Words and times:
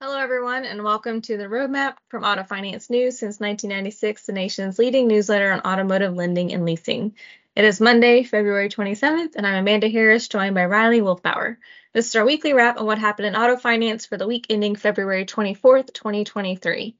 Hello, 0.00 0.18
everyone, 0.18 0.64
and 0.64 0.84
welcome 0.84 1.20
to 1.22 1.36
the 1.36 1.44
Roadmap 1.44 1.94
from 2.08 2.24
Auto 2.24 2.44
Finance 2.44 2.90
News 2.90 3.18
since 3.18 3.40
1996, 3.40 4.26
the 4.26 4.32
nation's 4.32 4.78
leading 4.78 5.08
newsletter 5.08 5.50
on 5.50 5.60
automotive 5.60 6.14
lending 6.14 6.52
and 6.52 6.64
leasing. 6.64 7.14
It 7.56 7.64
is 7.64 7.80
Monday, 7.80 8.22
February 8.22 8.68
27th, 8.68 9.34
and 9.34 9.44
I'm 9.46 9.56
Amanda 9.56 9.88
Harris, 9.88 10.28
joined 10.28 10.54
by 10.54 10.66
Riley 10.66 11.00
Wolfbauer. 11.00 11.56
This 11.92 12.06
is 12.06 12.14
our 12.14 12.24
weekly 12.24 12.52
wrap 12.52 12.78
on 12.78 12.86
what 12.86 12.98
happened 12.98 13.26
in 13.26 13.34
auto 13.34 13.56
finance 13.56 14.06
for 14.06 14.16
the 14.16 14.28
week 14.28 14.46
ending 14.48 14.76
February 14.76 15.24
24th, 15.24 15.92
2023. 15.92 16.96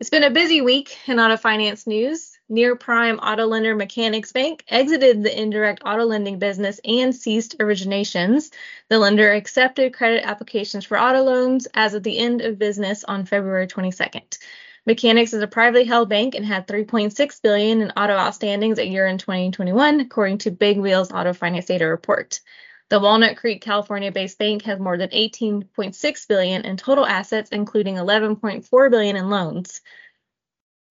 It's 0.00 0.10
been 0.10 0.24
a 0.24 0.30
busy 0.30 0.62
week 0.62 0.96
in 1.06 1.20
auto 1.20 1.36
finance 1.36 1.86
news. 1.86 2.31
Near 2.48 2.76
prime 2.76 3.18
auto 3.20 3.46
lender 3.46 3.74
Mechanics 3.74 4.32
Bank 4.32 4.64
exited 4.68 5.22
the 5.22 5.40
indirect 5.40 5.82
auto 5.86 6.04
lending 6.04 6.38
business 6.38 6.80
and 6.84 7.14
ceased 7.14 7.58
originations. 7.58 8.52
The 8.88 8.98
lender 8.98 9.32
accepted 9.32 9.94
credit 9.94 10.26
applications 10.26 10.84
for 10.84 10.98
auto 10.98 11.22
loans 11.22 11.66
as 11.72 11.94
of 11.94 12.02
the 12.02 12.18
end 12.18 12.42
of 12.42 12.58
business 12.58 13.04
on 13.04 13.24
February 13.24 13.66
22nd. 13.66 14.38
Mechanics 14.84 15.32
is 15.32 15.42
a 15.42 15.46
privately 15.46 15.84
held 15.84 16.08
bank 16.08 16.34
and 16.34 16.44
had 16.44 16.66
3.6 16.66 17.40
billion 17.40 17.82
in 17.82 17.90
auto 17.92 18.16
outstandings 18.16 18.78
at 18.78 18.88
year-end 18.88 19.20
2021, 19.20 20.00
according 20.00 20.38
to 20.38 20.50
Big 20.50 20.78
Wheels 20.78 21.12
Auto 21.12 21.32
Finance 21.32 21.66
Data 21.66 21.86
Report. 21.86 22.40
The 22.88 22.98
Walnut 22.98 23.36
Creek, 23.36 23.62
California-based 23.62 24.38
bank 24.38 24.62
has 24.62 24.80
more 24.80 24.98
than 24.98 25.10
18.6 25.10 26.28
billion 26.28 26.66
in 26.66 26.76
total 26.76 27.06
assets, 27.06 27.50
including 27.50 27.94
11.4 27.94 28.90
billion 28.90 29.16
in 29.16 29.30
loans. 29.30 29.80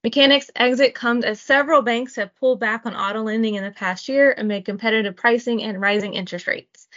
Mechanics 0.04 0.50
exit 0.56 0.96
comes 0.96 1.26
as 1.26 1.40
several 1.40 1.82
banks 1.82 2.16
have 2.16 2.36
pulled 2.36 2.60
back 2.60 2.86
on 2.86 2.96
auto 2.96 3.22
lending 3.22 3.56
in 3.56 3.64
the 3.64 3.72
past 3.72 4.10
year 4.10 4.34
amid 4.38 4.66
competitive 4.66 5.16
pricing 5.16 5.62
and 5.64 5.80
rising 5.80 6.14
interest 6.14 6.48
rates. 6.48 6.88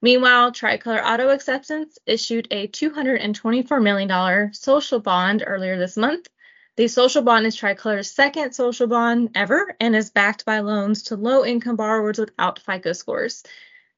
Meanwhile, 0.00 0.52
Tricolor 0.52 1.04
Auto 1.04 1.28
Acceptance 1.28 1.98
issued 2.06 2.48
a 2.50 2.68
$224 2.68 3.82
million 3.82 4.52
social 4.52 5.00
bond 5.00 5.44
earlier 5.46 5.78
this 5.78 5.96
month 5.96 6.26
the 6.76 6.88
social 6.88 7.22
bond 7.22 7.46
is 7.46 7.54
Tricolor's 7.54 8.10
second 8.10 8.52
social 8.52 8.88
bond 8.88 9.30
ever 9.36 9.76
and 9.78 9.94
is 9.94 10.10
backed 10.10 10.44
by 10.44 10.58
loans 10.58 11.04
to 11.04 11.16
low 11.16 11.44
income 11.44 11.76
borrowers 11.76 12.18
without 12.18 12.58
FICO 12.58 12.92
scores. 12.92 13.44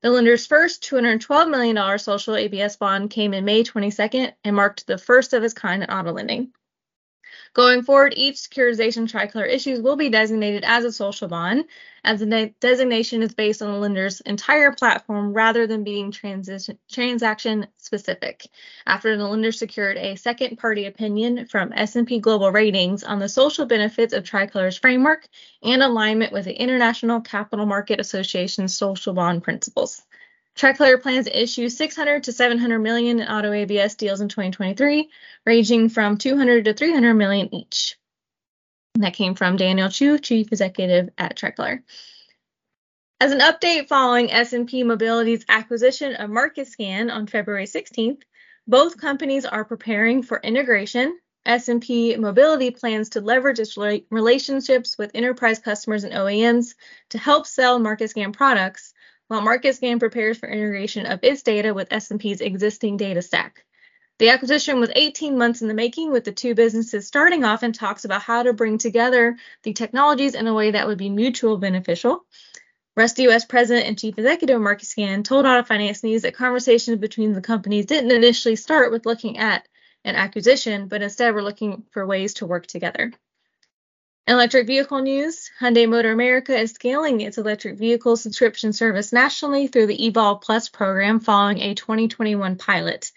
The 0.02 0.10
lender's 0.10 0.46
first 0.46 0.82
$212 0.82 1.50
million 1.50 1.98
social 1.98 2.36
ABS 2.36 2.76
bond 2.76 3.08
came 3.08 3.32
in 3.32 3.46
May 3.46 3.64
22nd 3.64 4.34
and 4.44 4.54
marked 4.54 4.86
the 4.86 4.98
first 4.98 5.32
of 5.32 5.42
its 5.42 5.54
kind 5.54 5.82
in 5.82 5.90
auto 5.90 6.12
lending. 6.12 6.52
Going 7.56 7.84
forward, 7.84 8.12
each 8.14 8.34
securitization 8.34 9.08
tricolor 9.08 9.46
issues 9.46 9.80
will 9.80 9.96
be 9.96 10.10
designated 10.10 10.62
as 10.66 10.84
a 10.84 10.92
social 10.92 11.26
bond, 11.26 11.64
as 12.04 12.20
the 12.20 12.52
designation 12.60 13.22
is 13.22 13.32
based 13.32 13.62
on 13.62 13.72
the 13.72 13.78
lender's 13.78 14.20
entire 14.20 14.72
platform 14.72 15.32
rather 15.32 15.66
than 15.66 15.82
being 15.82 16.12
transaction 16.12 17.66
specific. 17.78 18.46
After 18.86 19.16
the 19.16 19.24
lender 19.24 19.52
secured 19.52 19.96
a 19.96 20.16
second 20.16 20.58
party 20.58 20.84
opinion 20.84 21.46
from 21.46 21.72
S&P 21.72 22.18
Global 22.18 22.52
Ratings 22.52 23.02
on 23.02 23.20
the 23.20 23.28
social 23.28 23.64
benefits 23.64 24.12
of 24.12 24.22
tricolor's 24.22 24.76
framework 24.76 25.26
and 25.62 25.82
alignment 25.82 26.34
with 26.34 26.44
the 26.44 26.60
International 26.60 27.22
Capital 27.22 27.64
Market 27.64 28.00
Association's 28.00 28.76
social 28.76 29.14
bond 29.14 29.42
principles. 29.42 30.02
Tricolor 30.56 30.96
plans 30.96 31.26
to 31.26 31.42
issue 31.42 31.68
600 31.68 32.24
to 32.24 32.32
700 32.32 32.78
million 32.78 33.20
in 33.20 33.28
auto 33.28 33.52
ABS 33.52 33.94
deals 33.94 34.22
in 34.22 34.28
2023, 34.28 35.10
ranging 35.44 35.90
from 35.90 36.16
200 36.16 36.64
to 36.64 36.72
300 36.72 37.14
million 37.14 37.54
each. 37.54 37.96
And 38.94 39.04
that 39.04 39.12
came 39.12 39.34
from 39.34 39.56
Daniel 39.56 39.90
Chu, 39.90 40.18
chief 40.18 40.48
executive 40.50 41.10
at 41.18 41.36
Tricolor. 41.36 41.82
As 43.20 43.32
an 43.32 43.40
update 43.40 43.88
following 43.88 44.32
S&P 44.32 44.82
Mobility's 44.82 45.44
acquisition 45.48 46.14
of 46.14 46.30
MarketScan 46.30 47.12
on 47.12 47.26
February 47.26 47.66
16th, 47.66 48.22
both 48.66 48.98
companies 48.98 49.44
are 49.44 49.64
preparing 49.64 50.22
for 50.22 50.40
integration. 50.42 51.18
S&P 51.44 52.16
Mobility 52.16 52.70
plans 52.70 53.10
to 53.10 53.20
leverage 53.20 53.58
its 53.58 53.76
relationships 54.10 54.96
with 54.96 55.10
enterprise 55.14 55.58
customers 55.58 56.04
and 56.04 56.14
OEMs 56.14 56.74
to 57.10 57.18
help 57.18 57.46
sell 57.46 57.78
MarketScan 57.78 58.32
products 58.32 58.94
while 59.28 59.42
MarketScan 59.42 59.98
prepares 59.98 60.38
for 60.38 60.48
integration 60.48 61.06
of 61.06 61.20
its 61.22 61.42
data 61.42 61.74
with 61.74 61.92
S&P's 61.92 62.40
existing 62.40 62.96
data 62.96 63.22
stack. 63.22 63.64
The 64.18 64.30
acquisition 64.30 64.80
was 64.80 64.90
18 64.94 65.36
months 65.36 65.60
in 65.60 65.68
the 65.68 65.74
making, 65.74 66.10
with 66.10 66.24
the 66.24 66.32
two 66.32 66.54
businesses 66.54 67.06
starting 67.06 67.44
off 67.44 67.62
in 67.62 67.72
talks 67.72 68.04
about 68.04 68.22
how 68.22 68.42
to 68.42 68.54
bring 68.54 68.78
together 68.78 69.36
the 69.62 69.74
technologies 69.74 70.34
in 70.34 70.46
a 70.46 70.54
way 70.54 70.70
that 70.70 70.86
would 70.86 70.96
be 70.96 71.10
mutual 71.10 71.58
beneficial. 71.58 72.24
Rusty 72.96 73.28
US 73.28 73.44
President 73.44 73.86
and 73.86 73.98
Chief 73.98 74.16
Executive 74.16 74.56
of 74.56 74.62
MarketScan 74.62 75.22
told 75.22 75.44
Auto 75.44 75.62
Finance 75.64 76.02
News 76.02 76.22
that 76.22 76.34
conversations 76.34 76.98
between 76.98 77.34
the 77.34 77.42
companies 77.42 77.84
didn't 77.84 78.10
initially 78.10 78.56
start 78.56 78.90
with 78.90 79.04
looking 79.04 79.36
at 79.36 79.68
an 80.02 80.16
acquisition, 80.16 80.88
but 80.88 81.02
instead 81.02 81.34
were 81.34 81.42
looking 81.42 81.84
for 81.90 82.06
ways 82.06 82.34
to 82.34 82.46
work 82.46 82.66
together. 82.66 83.12
Electric 84.28 84.66
vehicle 84.66 85.02
news 85.02 85.52
Hyundai 85.60 85.88
Motor 85.88 86.10
America 86.10 86.58
is 86.58 86.72
scaling 86.72 87.20
its 87.20 87.38
electric 87.38 87.78
vehicle 87.78 88.16
subscription 88.16 88.72
service 88.72 89.12
nationally 89.12 89.68
through 89.68 89.86
the 89.86 90.04
Evolve 90.04 90.40
Plus 90.40 90.68
program 90.68 91.20
following 91.20 91.60
a 91.60 91.76
2021 91.76 92.56
pilot. 92.56 93.12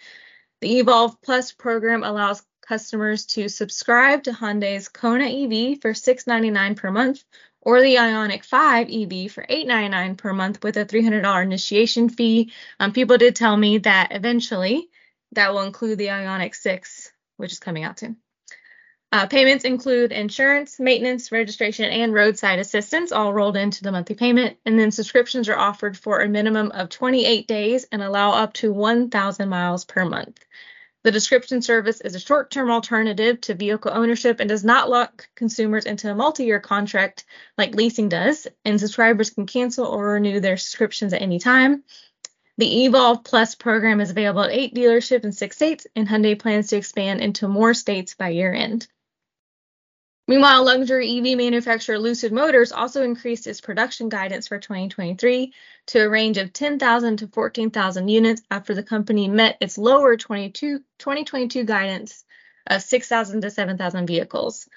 The 0.62 0.78
Evolve 0.78 1.20
Plus 1.24 1.52
program 1.52 2.04
allows 2.04 2.44
customers 2.62 3.26
to 3.26 3.50
subscribe 3.50 4.26
to 4.26 4.34
Hyundai's 4.34 4.88
Kona 4.88 5.26
EV 5.26 5.82
for 5.82 5.96
699 5.96 6.76
per 6.76 6.92
month 6.92 7.24
or 7.60 7.82
the 7.82 7.96
Ioniq 7.96 8.46
5 8.46 8.90
EV 8.90 9.32
for 9.32 9.44
899 9.50 10.16
per 10.16 10.32
month 10.32 10.64
with 10.64 10.78
a 10.78 10.86
$300 10.86 11.44
initiation 11.44 12.10
fee. 12.10 12.54
Um, 12.80 12.94
people 12.94 13.18
did 13.18 13.36
tell 13.36 13.58
me 13.58 13.80
that 13.80 14.10
eventually 14.12 14.90
that 15.32 15.54
will 15.54 15.64
include 15.64 15.98
the 15.98 16.10
Ioniq 16.10 16.54
6, 16.54 17.12
which 17.38 17.52
is 17.52 17.60
coming 17.60 17.84
out 17.84 17.98
soon. 17.98 18.18
Uh, 19.12 19.26
payments 19.26 19.66
include 19.66 20.12
insurance, 20.12 20.80
maintenance, 20.80 21.32
registration, 21.32 21.86
and 21.86 22.14
roadside 22.14 22.60
assistance, 22.60 23.12
all 23.12 23.34
rolled 23.34 23.58
into 23.58 23.82
the 23.82 23.92
monthly 23.92 24.16
payment. 24.16 24.58
And 24.68 24.78
then 24.78 24.92
subscriptions 24.92 25.50
are 25.50 25.58
offered 25.58 25.98
for 25.98 26.20
a 26.20 26.30
minimum 26.30 26.72
of 26.72 26.90
28 26.90 27.48
days 27.48 27.88
and 27.92 28.04
allow 28.04 28.34
up 28.34 28.54
to 28.54 28.72
1,000 28.72 29.50
miles 29.50 29.84
per 29.84 30.06
month. 30.06 30.40
The 31.02 31.12
description 31.12 31.64
service 31.64 32.02
is 32.02 32.14
a 32.14 32.20
short 32.20 32.52
term 32.52 32.70
alternative 32.70 33.42
to 33.42 33.56
vehicle 33.56 33.92
ownership 33.92 34.40
and 34.40 34.50
does 34.50 34.64
not 34.64 34.92
lock 34.92 35.28
consumers 35.34 35.86
into 35.86 36.12
a 36.12 36.16
multi 36.16 36.44
year 36.44 36.60
contract 36.60 37.26
like 37.58 37.74
leasing 37.74 38.10
does, 38.10 38.48
and 38.64 38.80
subscribers 38.80 39.32
can 39.32 39.48
cancel 39.48 39.88
or 39.88 40.10
renew 40.10 40.40
their 40.40 40.58
subscriptions 40.58 41.14
at 41.14 41.22
any 41.24 41.40
time. 41.40 41.84
The 42.60 42.86
Evolve 42.86 43.24
Plus 43.24 43.56
program 43.56 44.02
is 44.02 44.12
available 44.12 44.44
at 44.44 44.52
eight 44.52 44.76
dealerships 44.76 45.24
in 45.24 45.32
six 45.32 45.56
states, 45.56 45.88
and 45.96 46.08
Hyundai 46.08 46.38
plans 46.38 46.68
to 46.68 46.78
expand 46.78 47.22
into 47.22 47.48
more 47.48 47.74
states 47.74 48.14
by 48.14 48.30
year 48.30 48.54
end. 48.54 48.86
Meanwhile, 50.30 50.64
luxury 50.64 51.18
EV 51.18 51.36
manufacturer 51.36 51.98
Lucid 51.98 52.32
Motors 52.32 52.72
also 52.72 53.02
increased 53.02 53.48
its 53.48 53.62
production 53.62 54.10
guidance 54.10 54.48
for 54.48 54.60
2023 54.60 55.52
to 55.88 56.00
a 56.02 56.08
range 56.08 56.38
of 56.38 56.54
10,000 56.54 57.18
to 57.18 57.28
14,000 57.30 58.08
units 58.08 58.44
after 58.52 58.76
the 58.76 58.84
company 58.84 59.28
met 59.28 59.58
its 59.60 59.80
lower 59.80 60.16
2022 60.18 61.64
guidance 61.64 62.26
of 62.68 62.84
6,000 62.84 63.42
to 63.42 63.50
7,000 63.50 64.06
vehicles. 64.06 64.70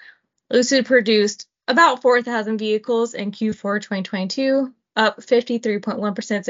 Lucid 0.49 0.87
produced 0.87 1.47
about 1.67 2.01
4,000 2.01 2.57
vehicles 2.57 3.13
in 3.13 3.31
Q4 3.31 3.79
2022, 3.79 4.73
up 4.95 5.17
53.1% 5.17 5.99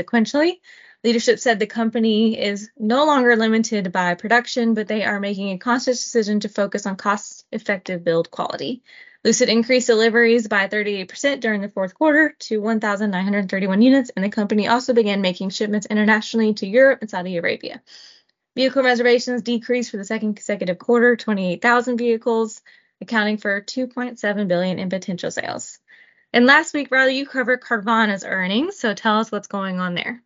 sequentially, 0.02 0.62
Leadership 1.04 1.38
said 1.38 1.60
the 1.60 1.68
company 1.68 2.40
is 2.40 2.70
no 2.78 3.06
longer 3.06 3.36
limited 3.36 3.92
by 3.92 4.14
production, 4.16 4.74
but 4.74 4.88
they 4.88 5.04
are 5.04 5.20
making 5.20 5.50
a 5.50 5.58
conscious 5.58 6.02
decision 6.02 6.40
to 6.40 6.48
focus 6.48 6.86
on 6.86 6.96
cost 6.96 7.46
effective 7.52 8.06
build 8.06 8.32
quality. 8.32 8.82
Lucid 9.26 9.50
increased 9.50 9.88
deliveries 9.88 10.48
by 10.48 10.68
38% 10.68 11.42
during 11.42 11.62
the 11.62 11.70
fourth 11.70 11.94
quarter 11.94 12.34
to 12.40 12.62
1,931 12.62 13.82
units, 13.82 14.12
and 14.16 14.24
the 14.24 14.30
company 14.30 14.68
also 14.68 14.94
began 14.94 15.22
making 15.22 15.50
shipments 15.50 15.88
internationally 15.88 16.54
to 16.54 16.68
Europe 16.68 17.00
and 17.02 17.10
Saudi 17.10 17.36
Arabia. 17.36 17.82
Vehicle 18.56 18.84
reservations 18.84 19.42
decreased 19.42 19.92
for 19.92 19.98
the 19.98 20.06
second 20.06 20.36
consecutive 20.36 20.78
quarter, 20.78 21.18
28,000 21.18 21.98
vehicles, 21.98 22.62
accounting 23.02 23.38
for 23.38 23.62
2.7 23.62 24.48
billion 24.48 24.80
in 24.80 24.90
potential 24.90 25.32
sales. 25.32 25.80
And 26.32 26.46
last 26.46 26.74
week, 26.74 26.90
Riley, 26.92 27.18
you 27.18 27.26
covered 27.26 27.62
Carvana's 27.62 28.24
earnings, 28.24 28.78
so 28.78 28.94
tell 28.94 29.20
us 29.20 29.32
what's 29.32 29.48
going 29.48 29.80
on 29.80 29.96
there. 29.96 30.22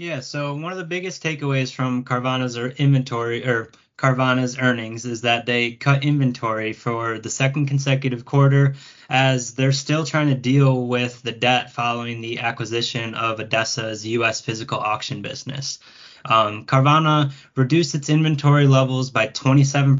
Yeah, 0.00 0.20
so 0.20 0.54
one 0.54 0.72
of 0.72 0.78
the 0.78 0.84
biggest 0.84 1.22
takeaways 1.22 1.70
from 1.70 2.04
Carvana's 2.04 2.56
inventory 2.56 3.46
or 3.46 3.70
Carvana's 3.98 4.58
earnings 4.58 5.04
is 5.04 5.20
that 5.20 5.44
they 5.44 5.72
cut 5.72 6.04
inventory 6.04 6.72
for 6.72 7.18
the 7.18 7.28
second 7.28 7.66
consecutive 7.66 8.24
quarter 8.24 8.76
as 9.10 9.52
they're 9.52 9.72
still 9.72 10.06
trying 10.06 10.28
to 10.28 10.34
deal 10.34 10.86
with 10.86 11.20
the 11.20 11.32
debt 11.32 11.70
following 11.72 12.22
the 12.22 12.38
acquisition 12.38 13.14
of 13.14 13.40
ADESA's 13.40 14.06
US 14.06 14.40
physical 14.40 14.78
auction 14.78 15.20
business. 15.20 15.80
Um, 16.24 16.64
Carvana 16.64 17.32
reduced 17.54 17.94
its 17.94 18.08
inventory 18.08 18.66
levels 18.66 19.10
by 19.10 19.26
27% 19.26 19.98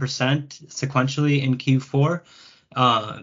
sequentially 0.69 1.43
in 1.43 1.59
Q4. 1.59 2.23
Uh, 2.75 3.19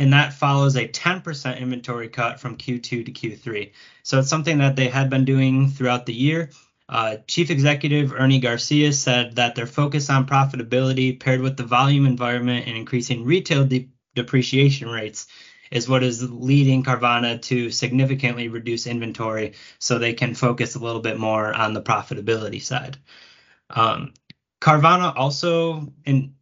and 0.00 0.14
that 0.14 0.32
follows 0.32 0.76
a 0.76 0.88
10% 0.88 1.60
inventory 1.60 2.08
cut 2.08 2.40
from 2.40 2.56
Q2 2.56 2.82
to 2.82 3.12
Q3. 3.12 3.72
So 4.02 4.18
it's 4.18 4.30
something 4.30 4.56
that 4.58 4.74
they 4.74 4.88
had 4.88 5.10
been 5.10 5.26
doing 5.26 5.68
throughout 5.68 6.06
the 6.06 6.14
year. 6.14 6.50
Uh, 6.88 7.18
Chief 7.26 7.50
Executive 7.50 8.14
Ernie 8.14 8.40
Garcia 8.40 8.94
said 8.94 9.36
that 9.36 9.54
their 9.54 9.66
focus 9.66 10.08
on 10.08 10.26
profitability 10.26 11.20
paired 11.20 11.42
with 11.42 11.58
the 11.58 11.64
volume 11.64 12.06
environment 12.06 12.66
and 12.66 12.78
increasing 12.78 13.26
retail 13.26 13.66
de- 13.66 13.90
depreciation 14.14 14.88
rates 14.88 15.26
is 15.70 15.86
what 15.86 16.02
is 16.02 16.28
leading 16.32 16.82
Carvana 16.82 17.40
to 17.42 17.70
significantly 17.70 18.48
reduce 18.48 18.86
inventory 18.86 19.52
so 19.78 19.98
they 19.98 20.14
can 20.14 20.34
focus 20.34 20.76
a 20.76 20.80
little 20.80 21.02
bit 21.02 21.18
more 21.18 21.52
on 21.52 21.74
the 21.74 21.82
profitability 21.82 22.62
side. 22.62 22.96
Um, 23.68 24.14
Carvana 24.62 25.14
also, 25.14 25.92
in 26.06 26.36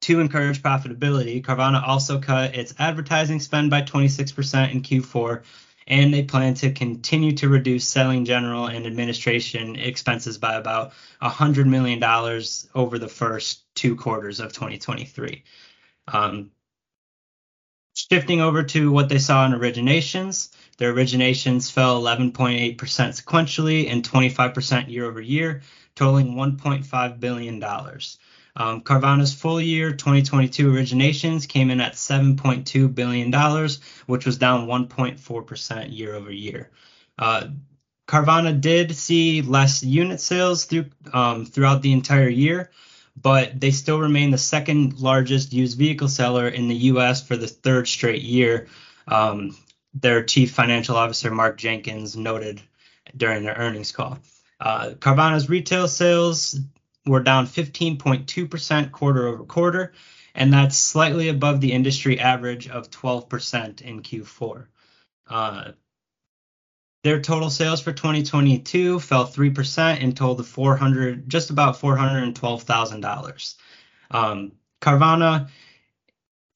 to 0.00 0.20
encourage 0.20 0.62
profitability, 0.62 1.42
Carvana 1.42 1.86
also 1.86 2.20
cut 2.20 2.54
its 2.54 2.74
advertising 2.78 3.40
spend 3.40 3.70
by 3.70 3.82
26% 3.82 4.72
in 4.72 4.82
Q4, 4.82 5.42
and 5.86 6.12
they 6.12 6.22
plan 6.22 6.54
to 6.54 6.70
continue 6.72 7.32
to 7.32 7.48
reduce 7.48 7.88
selling, 7.88 8.24
general, 8.24 8.66
and 8.66 8.86
administration 8.86 9.76
expenses 9.76 10.38
by 10.38 10.54
about 10.54 10.92
$100 11.22 11.66
million 11.66 12.02
over 12.74 12.98
the 12.98 13.08
first 13.08 13.62
two 13.74 13.96
quarters 13.96 14.40
of 14.40 14.52
2023. 14.52 15.42
Um, 16.06 16.50
shifting 17.94 18.40
over 18.40 18.62
to 18.62 18.92
what 18.92 19.08
they 19.08 19.18
saw 19.18 19.44
in 19.46 19.52
originations, 19.52 20.50
their 20.76 20.94
originations 20.94 21.72
fell 21.72 22.00
11.8% 22.00 22.76
sequentially 22.76 23.90
and 23.90 24.08
25% 24.08 24.88
year 24.88 25.06
over 25.06 25.20
year, 25.20 25.62
totaling 25.96 26.34
$1.5 26.34 27.20
billion. 27.20 27.60
Um, 28.58 28.80
Carvana's 28.80 29.32
full 29.32 29.60
year 29.60 29.92
2022 29.92 30.72
originations 30.72 31.48
came 31.48 31.70
in 31.70 31.80
at 31.80 31.92
$7.2 31.92 32.92
billion, 32.92 33.68
which 34.06 34.26
was 34.26 34.36
down 34.36 34.66
1.4% 34.66 35.96
year 35.96 36.14
over 36.14 36.32
year. 36.32 36.70
Uh, 37.16 37.46
Carvana 38.08 38.60
did 38.60 38.96
see 38.96 39.42
less 39.42 39.84
unit 39.84 40.20
sales 40.20 40.64
through, 40.64 40.86
um, 41.12 41.46
throughout 41.46 41.82
the 41.82 41.92
entire 41.92 42.28
year, 42.28 42.70
but 43.16 43.60
they 43.60 43.70
still 43.70 44.00
remain 44.00 44.32
the 44.32 44.38
second 44.38 44.98
largest 44.98 45.52
used 45.52 45.78
vehicle 45.78 46.08
seller 46.08 46.48
in 46.48 46.66
the 46.66 46.74
U.S. 46.74 47.24
for 47.24 47.36
the 47.36 47.46
third 47.46 47.86
straight 47.86 48.22
year. 48.22 48.66
Um, 49.06 49.56
their 49.94 50.24
chief 50.24 50.50
financial 50.50 50.96
officer, 50.96 51.30
Mark 51.30 51.58
Jenkins, 51.58 52.16
noted 52.16 52.60
during 53.16 53.44
their 53.44 53.54
earnings 53.54 53.92
call. 53.92 54.18
Uh, 54.60 54.90
Carvana's 54.98 55.48
retail 55.48 55.86
sales 55.86 56.58
were 57.08 57.22
down 57.22 57.46
15.2% 57.46 58.92
quarter 58.92 59.28
over 59.28 59.44
quarter, 59.44 59.92
and 60.34 60.52
that's 60.52 60.76
slightly 60.76 61.28
above 61.28 61.60
the 61.60 61.72
industry 61.72 62.20
average 62.20 62.68
of 62.68 62.90
12% 62.90 63.80
in 63.80 64.02
Q4. 64.02 64.66
Uh, 65.28 65.72
their 67.04 67.20
total 67.20 67.50
sales 67.50 67.80
for 67.80 67.92
2022 67.92 69.00
fell 69.00 69.26
3% 69.26 70.02
and 70.02 70.16
totaled 70.16 70.46
400, 70.46 71.28
just 71.28 71.50
about 71.50 71.80
$412,000. 71.80 73.54
Um, 74.10 74.52
Carvana 74.80 75.48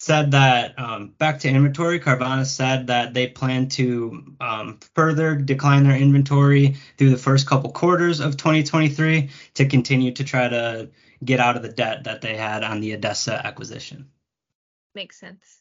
said 0.03 0.33
that 0.33 0.77
um, 0.81 1.15
back 1.17 1.39
to 1.39 1.49
inventory, 1.49 2.01
Carvana 2.01 2.45
said 2.45 2.89
that 2.89 3.15
they 3.15 3.29
plan 3.29 3.69
to 3.69 4.35
um, 4.41 4.81
further 4.97 5.37
decline 5.37 5.85
their 5.85 5.97
inventory 5.97 6.75
through 6.99 7.11
the 7.11 7.17
first 7.17 7.47
couple 7.47 7.71
quarters 7.71 8.19
of 8.19 8.37
2023 8.37 9.31
to 9.55 9.69
continue 9.69 10.11
to 10.11 10.25
try 10.25 10.49
to 10.49 10.91
get 11.25 11.39
out 11.39 11.55
of 11.55 11.63
the 11.63 11.69
debt 11.69 12.03
that 12.03 12.21
they 12.21 12.37
had 12.37 12.65
on 12.65 12.81
the 12.81 12.97
ADESA 12.97 13.45
acquisition. 13.45 14.09
Makes 14.97 15.21
sense. 15.21 15.61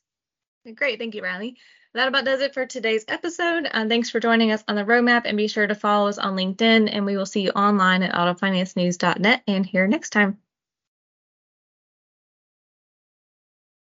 Great. 0.73 0.97
Thank 0.97 1.13
you, 1.13 1.21
Riley. 1.21 1.57
That 1.93 2.07
about 2.07 2.25
does 2.25 2.41
it 2.41 2.55
for 2.55 2.65
today's 2.65 3.05
episode. 3.07 3.69
Uh, 3.71 3.87
thanks 3.87 4.09
for 4.09 4.19
joining 4.19 4.51
us 4.51 4.63
on 4.67 4.75
the 4.75 4.85
roadmap 4.85 5.23
and 5.25 5.37
be 5.37 5.49
sure 5.49 5.67
to 5.67 5.75
follow 5.75 6.07
us 6.09 6.17
on 6.17 6.35
LinkedIn 6.35 6.89
and 6.91 7.05
we 7.05 7.15
will 7.15 7.27
see 7.27 7.41
you 7.41 7.51
online 7.51 8.01
at 8.01 8.15
autofinancenews.net 8.15 9.43
and 9.47 9.67
here 9.67 9.85
next 9.85 10.09
time. 10.09 10.39